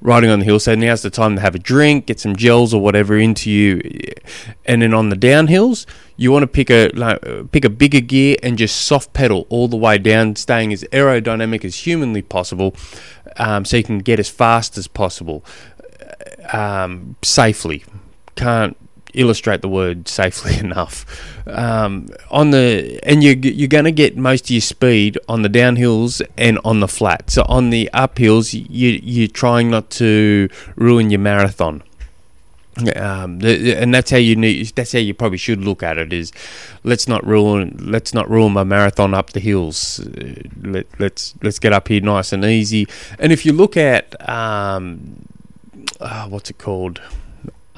riding 0.00 0.31
on 0.31 0.38
the 0.38 0.45
hill. 0.45 0.59
So 0.59 0.75
now's 0.75 1.02
the 1.02 1.11
time 1.11 1.35
to 1.35 1.43
have 1.43 1.55
a 1.55 1.59
drink, 1.59 2.07
get 2.07 2.21
some 2.21 2.37
gels 2.37 2.73
or 2.73 2.81
whatever 2.81 3.19
into 3.19 3.50
you, 3.50 3.83
and 4.64 4.81
then 4.81 4.95
on 4.95 5.11
the 5.11 5.17
downhills, 5.17 5.85
you 6.17 6.33
want 6.33 6.45
to 6.45 6.47
pick 6.47 6.71
a 6.71 6.88
like, 6.95 7.21
pick 7.52 7.64
a 7.67 7.71
bigger 7.71 8.00
gear 8.00 8.37
and 8.43 8.57
just 8.57 8.76
soft 8.87 9.12
pedal 9.12 9.47
all 9.50 9.69
the 9.69 9.76
way 9.76 9.99
down, 9.99 10.37
staying 10.37 10.73
as 10.73 10.85
aerodynamic 10.85 11.64
as 11.64 11.75
humanly 11.81 12.23
possible, 12.23 12.75
um, 13.37 13.67
so 13.67 13.76
you 13.76 13.85
can 13.85 13.99
get 13.99 14.19
as 14.19 14.28
fast 14.31 14.78
as 14.78 14.88
possible, 14.88 15.45
um, 16.52 17.17
safely. 17.23 17.85
Can't 18.38 18.76
illustrate 19.14 19.62
the 19.62 19.68
word 19.68 20.09
safely 20.09 20.57
enough. 20.66 21.04
Um, 21.47 22.09
on 22.30 22.50
the 22.50 23.00
and 23.02 23.23
you 23.23 23.33
you're 23.33 23.68
going 23.68 23.85
to 23.85 23.92
get 23.92 24.16
most 24.16 24.45
of 24.45 24.50
your 24.50 24.61
speed 24.61 25.18
on 25.28 25.42
the 25.42 25.49
downhills 25.49 26.23
and 26.37 26.59
on 26.64 26.80
the 26.80 26.88
flat. 26.88 27.30
So 27.30 27.42
on 27.49 27.71
the 27.71 27.90
uphills, 27.92 28.54
you 28.54 29.00
you're 29.02 29.28
trying 29.28 29.71
not 29.71 29.90
to 29.90 30.49
ruin 30.76 31.11
your 31.11 31.21
marathon. 31.21 31.83
Um, 32.95 33.40
and 33.42 33.92
that's 33.92 34.12
how 34.12 34.18
you 34.18 34.37
need. 34.37 34.68
That's 34.76 34.92
how 34.92 35.00
you 35.00 35.12
probably 35.12 35.38
should 35.38 35.64
look 35.64 35.83
at 35.83 35.99
it. 35.99 36.12
Is 36.12 36.30
let's 36.85 37.09
not 37.09 37.26
ruin. 37.26 37.76
Let's 37.80 38.14
not 38.14 38.30
ruin 38.30 38.52
my 38.52 38.62
marathon 38.62 39.14
up 39.14 39.30
the 39.30 39.40
hills. 39.40 39.99
Uh, 39.99 40.42
let, 40.62 40.87
let's 41.00 41.35
let's 41.42 41.59
get 41.59 41.73
up 41.73 41.88
here 41.88 42.00
nice 42.00 42.33
and 42.33 42.45
easy. 42.45 42.87
And 43.18 43.33
if 43.33 43.45
you 43.45 43.52
look 43.52 43.76
at 43.76 44.28
um, 44.28 45.25
uh, 46.00 46.28
what's 46.28 46.50
it 46.50 46.59
called? 46.59 47.00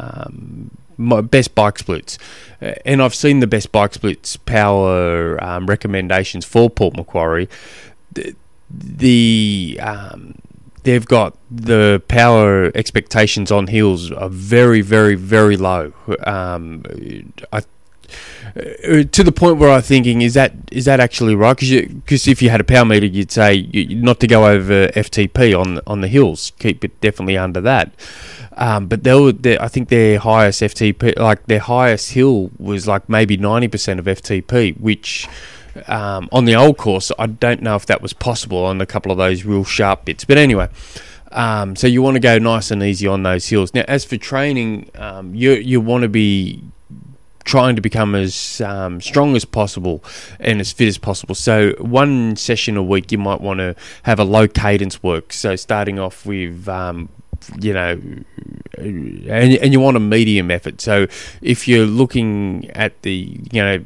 Um, 0.00 0.70
my 0.96 1.22
best 1.22 1.54
bike 1.54 1.78
splits, 1.78 2.18
uh, 2.60 2.72
and 2.84 3.02
I've 3.02 3.14
seen 3.14 3.40
the 3.40 3.46
best 3.46 3.72
bike 3.72 3.94
splits 3.94 4.36
power 4.36 5.42
um, 5.42 5.66
recommendations 5.66 6.44
for 6.44 6.68
Port 6.68 6.94
Macquarie. 6.94 7.48
The, 8.12 8.34
the 8.68 9.80
um, 9.82 10.34
they've 10.82 11.06
got 11.06 11.36
the 11.50 12.02
power 12.08 12.70
expectations 12.74 13.50
on 13.50 13.66
hills 13.66 14.10
are 14.12 14.28
very, 14.28 14.80
very, 14.80 15.14
very 15.14 15.56
low. 15.56 15.92
Um, 16.24 16.84
I, 17.52 17.62
uh, 18.56 19.04
to 19.04 19.22
the 19.22 19.32
point 19.32 19.58
where 19.58 19.70
I'm 19.70 19.82
thinking, 19.82 20.22
is 20.22 20.34
that 20.34 20.52
is 20.72 20.84
that 20.86 21.00
actually 21.00 21.34
right? 21.34 21.56
Because 21.56 22.26
if 22.26 22.42
you 22.42 22.50
had 22.50 22.60
a 22.60 22.64
power 22.64 22.84
meter, 22.84 23.06
you'd 23.06 23.30
say 23.30 23.68
not 23.90 24.20
to 24.20 24.26
go 24.26 24.46
over 24.46 24.88
FTP 24.88 25.58
on 25.58 25.80
on 25.86 26.00
the 26.00 26.08
hills. 26.08 26.52
Keep 26.58 26.84
it 26.84 27.00
definitely 27.00 27.38
under 27.38 27.60
that. 27.60 27.92
Um, 28.56 28.88
but 28.88 29.04
they 29.04 29.14
were, 29.14 29.32
I 29.60 29.68
think 29.68 29.88
their 29.88 30.18
highest 30.18 30.60
FTP, 30.60 31.18
like 31.18 31.46
their 31.46 31.60
highest 31.60 32.12
hill, 32.12 32.50
was 32.58 32.86
like 32.88 33.08
maybe 33.08 33.36
ninety 33.36 33.68
percent 33.68 34.00
of 34.00 34.06
FTP, 34.06 34.78
which 34.80 35.28
um, 35.86 36.28
on 36.32 36.44
the 36.44 36.56
old 36.56 36.76
course, 36.76 37.12
I 37.18 37.26
don't 37.26 37.62
know 37.62 37.76
if 37.76 37.86
that 37.86 38.02
was 38.02 38.12
possible 38.12 38.64
on 38.64 38.80
a 38.80 38.86
couple 38.86 39.12
of 39.12 39.18
those 39.18 39.44
real 39.44 39.64
sharp 39.64 40.04
bits. 40.04 40.24
But 40.24 40.38
anyway, 40.38 40.68
um, 41.32 41.76
so 41.76 41.86
you 41.86 42.02
want 42.02 42.16
to 42.16 42.20
go 42.20 42.38
nice 42.38 42.70
and 42.70 42.82
easy 42.82 43.06
on 43.06 43.22
those 43.22 43.46
hills. 43.46 43.72
Now, 43.74 43.84
as 43.86 44.04
for 44.04 44.16
training, 44.16 44.90
um, 44.96 45.34
you 45.34 45.52
you 45.52 45.80
want 45.80 46.02
to 46.02 46.08
be 46.08 46.62
trying 47.44 47.74
to 47.74 47.82
become 47.82 48.14
as 48.14 48.60
um, 48.60 49.00
strong 49.00 49.34
as 49.34 49.44
possible 49.44 50.04
and 50.38 50.60
as 50.60 50.72
fit 50.72 50.88
as 50.88 50.98
possible. 50.98 51.34
So 51.34 51.72
one 51.78 52.36
session 52.36 52.76
a 52.76 52.82
week, 52.82 53.10
you 53.10 53.18
might 53.18 53.40
want 53.40 53.58
to 53.58 53.74
have 54.02 54.18
a 54.18 54.24
low 54.24 54.46
cadence 54.46 55.02
work. 55.02 55.32
So 55.32 55.56
starting 55.56 55.98
off 55.98 56.26
with 56.26 56.68
um, 56.68 57.08
you 57.60 57.72
know, 57.72 58.00
and, 58.78 59.28
and 59.28 59.72
you 59.72 59.80
want 59.80 59.96
a 59.96 60.00
medium 60.00 60.50
effort. 60.50 60.80
So 60.80 61.06
if 61.42 61.66
you're 61.68 61.86
looking 61.86 62.70
at 62.70 63.02
the, 63.02 63.40
you 63.52 63.62
know, 63.62 63.84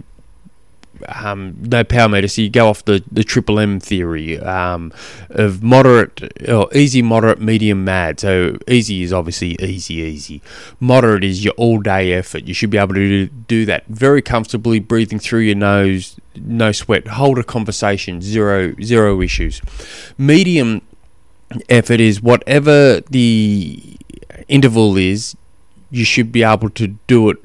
um, 1.08 1.56
no 1.60 1.84
power 1.84 2.08
meter, 2.08 2.28
so 2.28 2.42
you 2.42 2.50
go 2.50 2.68
off 2.68 2.84
the, 2.84 3.02
the 3.10 3.24
triple 3.24 3.58
M 3.58 3.80
theory 3.80 4.38
um, 4.38 4.92
of 5.30 5.62
moderate, 5.62 6.48
or 6.48 6.68
easy, 6.74 7.02
moderate, 7.02 7.40
medium, 7.40 7.84
mad. 7.84 8.20
So 8.20 8.58
easy 8.68 9.02
is 9.02 9.12
obviously 9.12 9.56
easy, 9.60 9.94
easy. 9.94 10.42
Moderate 10.80 11.24
is 11.24 11.44
your 11.44 11.54
all 11.54 11.80
day 11.80 12.12
effort. 12.12 12.44
You 12.44 12.54
should 12.54 12.70
be 12.70 12.78
able 12.78 12.94
to 12.94 13.26
do 13.26 13.66
that 13.66 13.86
very 13.86 14.22
comfortably, 14.22 14.78
breathing 14.78 15.18
through 15.18 15.40
your 15.40 15.56
nose, 15.56 16.16
no 16.36 16.72
sweat. 16.72 17.06
Hold 17.08 17.38
a 17.38 17.44
conversation, 17.44 18.20
zero 18.20 18.74
zero 18.82 19.20
issues. 19.20 19.60
Medium 20.16 20.80
effort 21.68 22.00
is 22.00 22.22
whatever 22.22 23.00
the 23.10 23.96
interval 24.48 24.96
is, 24.96 25.36
you 25.90 26.04
should 26.04 26.32
be 26.32 26.42
able 26.42 26.70
to 26.70 26.88
do 27.06 27.30
it. 27.30 27.38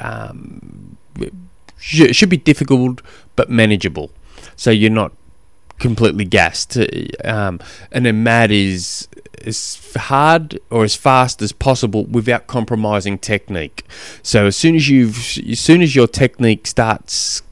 Um, 0.00 0.96
should 1.78 2.30
be 2.30 2.38
difficult 2.38 3.02
but 3.36 3.50
manageable, 3.50 4.10
so 4.56 4.70
you're 4.70 4.90
not 4.90 5.12
completely 5.78 6.24
gassed. 6.24 6.78
Um, 7.24 7.60
and 7.92 8.06
then 8.06 8.22
mad 8.22 8.50
is 8.50 9.06
as 9.44 9.78
hard 9.96 10.58
or 10.70 10.84
as 10.84 10.94
fast 10.94 11.42
as 11.42 11.52
possible 11.52 12.04
without 12.04 12.46
compromising 12.46 13.18
technique. 13.18 13.84
So 14.22 14.46
as 14.46 14.56
soon 14.56 14.76
as 14.76 14.88
you've, 14.88 15.38
as 15.48 15.60
soon 15.60 15.82
as 15.82 15.94
your 15.94 16.06
technique 16.06 16.66
starts 16.66 17.42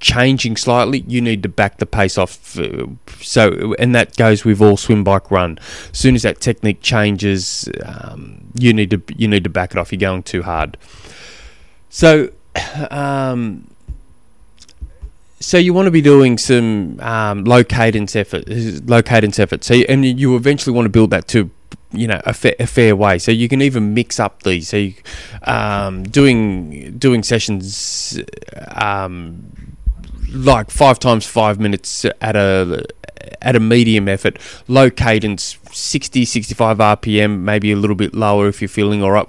changing 0.00 0.56
slightly, 0.56 1.04
you 1.06 1.20
need 1.20 1.42
to 1.42 1.48
back 1.48 1.78
the 1.78 1.86
pace 1.86 2.18
off. 2.18 2.58
Uh, 2.58 2.86
so, 3.20 3.74
and 3.78 3.94
that 3.94 4.16
goes 4.16 4.44
with 4.44 4.60
all 4.60 4.76
swim, 4.76 5.04
bike, 5.04 5.30
run. 5.30 5.58
As 5.92 5.98
soon 5.98 6.14
as 6.14 6.22
that 6.22 6.40
technique 6.40 6.80
changes, 6.80 7.68
um, 7.84 8.50
you 8.54 8.72
need 8.72 8.90
to 8.90 9.02
you 9.16 9.28
need 9.28 9.44
to 9.44 9.50
back 9.50 9.72
it 9.72 9.78
off. 9.78 9.92
You're 9.92 10.00
going 10.00 10.22
too 10.22 10.42
hard. 10.42 10.76
So, 11.90 12.30
um, 12.90 13.70
so 15.38 15.58
you 15.58 15.72
want 15.72 15.86
to 15.86 15.90
be 15.90 16.02
doing 16.02 16.38
some 16.38 16.98
um, 17.00 17.44
low 17.44 17.62
cadence 17.62 18.16
effort, 18.16 18.44
low 18.48 19.02
cadence 19.02 19.38
effort. 19.38 19.64
So, 19.64 19.74
and 19.74 20.04
you 20.04 20.34
eventually 20.36 20.74
want 20.74 20.86
to 20.86 20.90
build 20.90 21.10
that 21.10 21.28
to 21.28 21.50
you 21.92 22.06
know 22.06 22.20
a, 22.24 22.32
fa- 22.32 22.60
a, 22.62 22.66
fair 22.66 22.96
way. 22.96 23.18
So 23.18 23.32
you 23.32 23.48
can 23.48 23.62
even 23.62 23.94
mix 23.94 24.18
up 24.18 24.42
these. 24.42 24.68
So 24.68 24.76
you, 24.78 24.94
um, 25.42 26.04
doing 26.04 26.96
doing 26.98 27.22
sessions 27.22 28.18
um, 28.68 29.76
like 30.32 30.70
five 30.70 30.98
times 30.98 31.26
five 31.26 31.58
minutes 31.60 32.04
at 32.20 32.36
a 32.36 32.84
at 33.42 33.56
a 33.56 33.60
medium 33.60 34.08
effort, 34.08 34.38
low 34.68 34.90
cadence, 34.90 35.58
60, 35.72 36.24
65 36.24 36.78
RPM, 36.78 37.40
maybe 37.40 37.72
a 37.72 37.76
little 37.76 37.96
bit 37.96 38.14
lower 38.14 38.48
if 38.48 38.60
you're 38.60 38.68
feeling 38.68 39.02
all 39.02 39.10
right. 39.10 39.26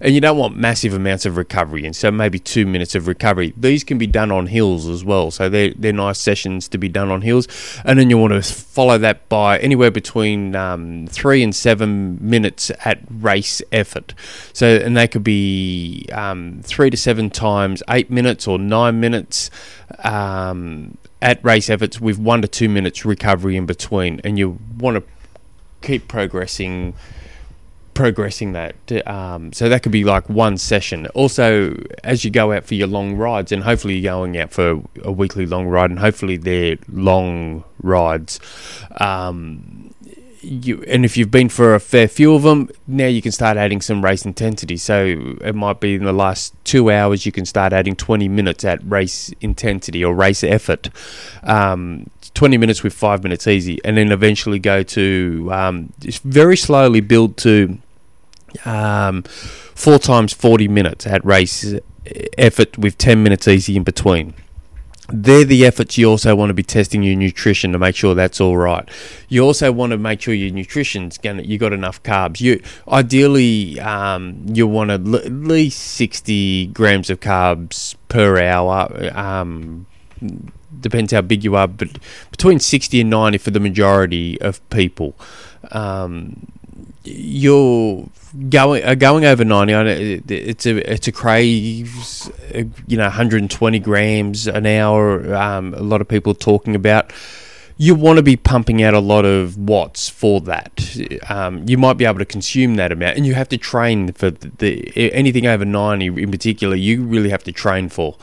And 0.00 0.14
you 0.14 0.20
don't 0.20 0.36
want 0.36 0.56
massive 0.56 0.94
amounts 0.94 1.26
of 1.26 1.36
recovery, 1.36 1.84
and 1.84 1.94
so 1.94 2.10
maybe 2.10 2.38
two 2.38 2.66
minutes 2.66 2.94
of 2.94 3.06
recovery. 3.06 3.52
These 3.56 3.84
can 3.84 3.98
be 3.98 4.06
done 4.06 4.30
on 4.30 4.46
hills 4.46 4.88
as 4.88 5.04
well, 5.04 5.30
so 5.30 5.48
they're, 5.48 5.72
they're 5.76 5.92
nice 5.92 6.18
sessions 6.18 6.68
to 6.68 6.78
be 6.78 6.88
done 6.88 7.10
on 7.10 7.22
hills. 7.22 7.48
And 7.84 7.98
then 7.98 8.10
you 8.10 8.18
want 8.18 8.32
to 8.32 8.42
follow 8.42 8.98
that 8.98 9.28
by 9.28 9.58
anywhere 9.58 9.90
between 9.90 10.56
um, 10.56 11.06
three 11.08 11.42
and 11.42 11.54
seven 11.54 12.18
minutes 12.20 12.70
at 12.84 13.00
race 13.10 13.62
effort. 13.72 14.14
So, 14.52 14.66
and 14.66 14.96
they 14.96 15.08
could 15.08 15.24
be 15.24 16.06
um, 16.12 16.60
three 16.62 16.90
to 16.90 16.96
seven 16.96 17.30
times 17.30 17.82
eight 17.88 18.10
minutes 18.10 18.46
or 18.46 18.58
nine 18.58 19.00
minutes. 19.00 19.50
Um, 20.04 20.96
at 21.22 21.42
race 21.44 21.70
efforts 21.70 22.00
with 22.00 22.18
one 22.18 22.42
to 22.42 22.48
two 22.48 22.68
minutes 22.68 23.04
recovery 23.04 23.56
in 23.56 23.64
between, 23.64 24.20
and 24.24 24.38
you 24.38 24.58
want 24.76 24.96
to 24.96 25.11
keep 25.82 26.08
progressing 26.08 26.94
progressing 27.94 28.52
that 28.52 28.74
um, 29.06 29.52
so 29.52 29.68
that 29.68 29.82
could 29.82 29.92
be 29.92 30.02
like 30.02 30.26
one 30.30 30.56
session 30.56 31.06
also 31.08 31.76
as 32.02 32.24
you 32.24 32.30
go 32.30 32.50
out 32.52 32.64
for 32.64 32.74
your 32.74 32.86
long 32.86 33.16
rides 33.16 33.52
and 33.52 33.62
hopefully 33.64 33.98
you're 33.98 34.12
going 34.12 34.38
out 34.38 34.50
for 34.50 34.80
a 35.02 35.12
weekly 35.12 35.44
long 35.44 35.66
ride 35.66 35.90
and 35.90 35.98
hopefully 35.98 36.38
they're 36.38 36.78
long 36.88 37.62
rides 37.82 38.40
um, 38.98 39.92
you 40.42 40.82
and 40.86 41.04
if 41.04 41.16
you've 41.16 41.30
been 41.30 41.48
for 41.48 41.74
a 41.74 41.80
fair 41.80 42.08
few 42.08 42.34
of 42.34 42.42
them, 42.42 42.68
now 42.86 43.06
you 43.06 43.22
can 43.22 43.32
start 43.32 43.56
adding 43.56 43.80
some 43.80 44.04
race 44.04 44.24
intensity. 44.24 44.76
So 44.76 45.36
it 45.40 45.54
might 45.54 45.80
be 45.80 45.94
in 45.94 46.04
the 46.04 46.12
last 46.12 46.54
two 46.64 46.90
hours 46.90 47.24
you 47.24 47.32
can 47.32 47.46
start 47.46 47.72
adding 47.72 47.96
20 47.96 48.28
minutes 48.28 48.64
at 48.64 48.80
race 48.84 49.32
intensity 49.40 50.04
or 50.04 50.14
race 50.14 50.42
effort. 50.42 50.90
Um, 51.42 52.10
20 52.34 52.56
minutes 52.56 52.82
with 52.82 52.94
five 52.94 53.22
minutes 53.22 53.46
easy, 53.46 53.78
and 53.84 53.96
then 53.96 54.12
eventually 54.12 54.58
go 54.58 54.82
to 54.82 55.48
um, 55.52 55.92
just 56.00 56.22
very 56.22 56.56
slowly 56.56 57.00
build 57.00 57.36
to 57.38 57.78
um, 58.64 59.22
four 59.22 59.98
times 59.98 60.32
40 60.32 60.68
minutes 60.68 61.06
at 61.06 61.24
race 61.24 61.74
effort 62.36 62.76
with 62.76 62.98
10 62.98 63.22
minutes 63.22 63.48
easy 63.48 63.76
in 63.76 63.82
between 63.82 64.34
they're 65.12 65.44
the 65.44 65.66
efforts 65.66 65.98
you 65.98 66.08
also 66.08 66.34
want 66.34 66.50
to 66.50 66.54
be 66.54 66.62
testing 66.62 67.02
your 67.02 67.16
nutrition 67.16 67.72
to 67.72 67.78
make 67.78 67.94
sure 67.94 68.14
that's 68.14 68.40
all 68.40 68.56
right. 68.56 68.88
You 69.28 69.42
also 69.42 69.70
want 69.70 69.90
to 69.90 69.98
make 69.98 70.22
sure 70.22 70.32
your 70.32 70.52
nutrition's 70.52 71.18
going 71.18 71.44
you 71.44 71.58
got 71.58 71.72
enough 71.72 72.02
carbs. 72.02 72.40
You 72.40 72.62
ideally 72.88 73.78
um, 73.80 74.44
you 74.48 74.66
want 74.66 74.90
at 74.90 75.04
least 75.04 75.78
sixty 75.78 76.66
grams 76.68 77.10
of 77.10 77.20
carbs 77.20 77.94
per 78.08 78.40
hour. 78.40 79.10
Depends 80.80 81.12
how 81.12 81.20
big 81.20 81.44
you 81.44 81.56
are, 81.56 81.68
but 81.68 81.98
between 82.30 82.58
sixty 82.58 83.00
and 83.00 83.10
ninety 83.10 83.38
for 83.38 83.50
the 83.50 83.60
majority 83.60 84.40
of 84.40 84.68
people. 84.70 85.14
Um, 85.70 86.46
you're 87.04 88.06
going 88.48 88.84
uh, 88.84 88.94
going 88.94 89.24
over 89.24 89.44
90 89.44 90.22
it's 90.28 90.66
a 90.66 90.92
it's 90.92 91.06
a 91.08 91.12
craze 91.12 92.30
you 92.86 92.96
know 92.96 93.04
120 93.04 93.78
grams 93.80 94.46
an 94.46 94.66
hour 94.66 95.34
um, 95.34 95.74
a 95.74 95.80
lot 95.80 96.00
of 96.00 96.08
people 96.08 96.34
talking 96.34 96.74
about 96.74 97.12
you 97.76 97.94
want 97.94 98.18
to 98.18 98.22
be 98.22 98.36
pumping 98.36 98.82
out 98.82 98.94
a 98.94 99.00
lot 99.00 99.24
of 99.24 99.56
watts 99.56 100.08
for 100.08 100.40
that. 100.42 100.96
Um, 101.28 101.66
you 101.68 101.78
might 101.78 101.94
be 101.94 102.04
able 102.04 102.18
to 102.18 102.24
consume 102.24 102.76
that 102.76 102.92
amount, 102.92 103.16
and 103.16 103.26
you 103.26 103.34
have 103.34 103.48
to 103.48 103.58
train 103.58 104.12
for 104.12 104.30
the, 104.30 104.50
the 104.58 105.12
anything 105.12 105.46
over 105.46 105.64
ninety 105.64 106.06
in 106.06 106.30
particular. 106.30 106.76
You 106.76 107.02
really 107.02 107.30
have 107.30 107.44
to 107.44 107.52
train 107.52 107.88
for, 107.88 108.16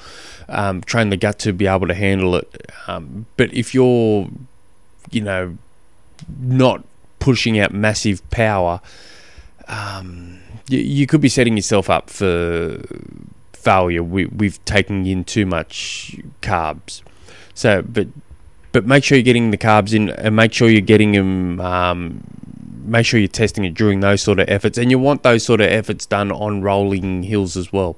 um, 0.48 0.82
train 0.82 1.10
the 1.10 1.18
gut 1.18 1.40
to 1.40 1.54
be 1.54 1.68
able 1.68 1.88
to 1.88 1.94
handle 1.94 2.36
it. 2.36 2.72
Um, 2.88 3.26
but 3.38 3.54
if 3.54 3.74
you're, 3.74 4.30
you 5.12 5.22
know, 5.22 5.58
not 6.40 6.84
pushing 7.20 7.60
out 7.60 7.74
massive 7.74 8.28
power, 8.30 8.82
um, 9.68 10.40
you, 10.70 10.80
you 10.80 11.08
could 11.08 11.22
be 11.22 11.30
setting 11.30 11.58
yourself 11.58 11.90
up 11.90 12.10
for 12.10 12.82
failure 13.54 14.04
with, 14.04 14.32
with 14.32 14.64
taking 14.64 15.06
in 15.06 15.24
too 15.26 15.46
much 15.46 16.16
carbs. 16.42 17.02
So, 17.54 17.82
but 17.82 18.08
but 18.72 18.86
make 18.86 19.04
sure 19.04 19.18
you're 19.18 19.24
getting 19.24 19.52
the 19.52 19.58
carbs 19.58 19.94
in, 19.94 20.10
and 20.10 20.36
make 20.36 20.54
sure 20.54 20.70
you're 20.70 20.82
getting 20.82 21.12
them. 21.14 21.60
Um, 21.62 22.24
make 22.86 23.06
sure 23.06 23.20
you're 23.20 23.28
testing 23.28 23.64
it 23.66 23.76
during 23.76 24.00
those 24.00 24.22
sort 24.22 24.40
of 24.40 24.50
efforts, 24.50 24.78
and 24.78 24.90
you 24.90 24.98
want 24.98 25.22
those 25.24 25.44
sort 25.46 25.62
of 25.62 25.68
efforts 25.68 26.06
done 26.08 26.32
on 26.32 26.62
rolling 26.62 27.24
hills 27.24 27.56
as 27.56 27.72
well, 27.72 27.96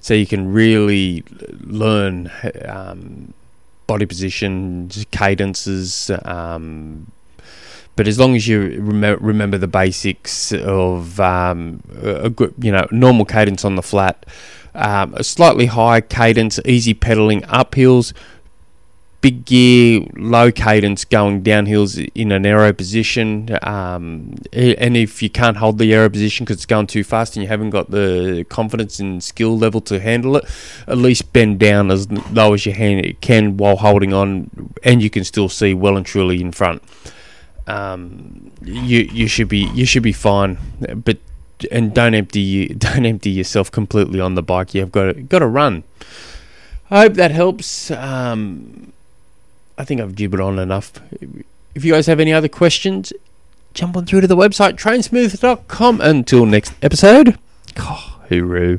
so 0.00 0.14
you 0.14 0.26
can 0.26 0.52
really 0.52 1.22
learn 1.60 2.30
um, 2.66 3.32
body 3.86 4.06
positions, 4.06 5.06
cadences. 5.10 6.10
Um, 6.24 7.06
but 7.94 8.08
as 8.08 8.18
long 8.18 8.34
as 8.34 8.48
you 8.48 8.80
rem- 8.80 9.18
remember 9.20 9.58
the 9.58 9.68
basics 9.68 10.52
of 10.52 11.20
um, 11.20 11.82
a 12.02 12.30
good, 12.30 12.54
you 12.58 12.72
know, 12.72 12.86
normal 12.90 13.24
cadence 13.24 13.64
on 13.64 13.76
the 13.76 13.82
flat, 13.82 14.24
um, 14.74 15.14
a 15.14 15.22
slightly 15.22 15.66
higher 15.66 16.00
cadence, 16.00 16.58
easy 16.64 16.94
pedaling 16.94 17.44
up 17.44 17.74
hills, 17.74 18.14
big 19.22 19.44
gear, 19.44 20.04
low 20.16 20.50
cadence 20.50 21.04
going 21.04 21.42
downhills 21.42 22.10
in 22.14 22.32
an 22.32 22.44
aero 22.44 22.72
position. 22.72 23.56
Um, 23.62 24.34
and 24.52 24.96
if 24.96 25.22
you 25.22 25.30
can't 25.30 25.56
hold 25.56 25.78
the 25.78 25.94
aero 25.94 26.10
position 26.10 26.44
because 26.44 26.56
it's 26.56 26.66
going 26.66 26.88
too 26.88 27.04
fast 27.04 27.36
and 27.36 27.42
you 27.42 27.48
haven't 27.48 27.70
got 27.70 27.90
the 27.90 28.44
confidence 28.50 28.98
and 28.98 29.22
skill 29.22 29.56
level 29.56 29.80
to 29.82 30.00
handle 30.00 30.36
it, 30.36 30.44
at 30.88 30.98
least 30.98 31.32
bend 31.32 31.60
down 31.60 31.90
as 31.90 32.10
low 32.32 32.52
as 32.52 32.66
you 32.66 33.14
can 33.20 33.56
while 33.56 33.76
holding 33.76 34.12
on, 34.12 34.50
and 34.82 35.02
you 35.02 35.08
can 35.08 35.24
still 35.24 35.48
see 35.48 35.72
well 35.72 35.96
and 35.96 36.04
truly 36.04 36.40
in 36.40 36.50
front. 36.50 36.82
Um, 37.68 38.50
you 38.60 39.08
you 39.12 39.28
should 39.28 39.48
be 39.48 39.70
you 39.72 39.86
should 39.86 40.02
be 40.02 40.12
fine, 40.12 40.58
but 40.96 41.18
and 41.70 41.94
don't 41.94 42.14
empty 42.14 42.68
don't 42.74 43.06
empty 43.06 43.30
yourself 43.30 43.70
completely 43.70 44.18
on 44.18 44.34
the 44.34 44.42
bike. 44.42 44.74
You've 44.74 44.90
got 44.90 45.12
to, 45.12 45.22
got 45.22 45.38
to 45.38 45.46
run. 45.46 45.84
I 46.90 47.02
hope 47.02 47.14
that 47.14 47.30
helps. 47.30 47.90
Um, 47.92 48.91
I 49.82 49.84
think 49.84 50.00
I've 50.00 50.14
gibbered 50.14 50.40
on 50.40 50.60
enough. 50.60 50.92
If 51.74 51.84
you 51.84 51.92
guys 51.92 52.06
have 52.06 52.20
any 52.20 52.32
other 52.32 52.46
questions, 52.46 53.12
jump 53.74 53.96
on 53.96 54.06
through 54.06 54.20
to 54.20 54.28
the 54.28 54.36
website 54.36 54.74
trainsmooth.com. 54.74 56.00
Until 56.00 56.46
next 56.46 56.72
episode, 56.82 57.36
oh, 57.78 58.20
hooroo. 58.30 58.78